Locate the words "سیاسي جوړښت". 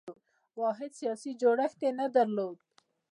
0.99-1.79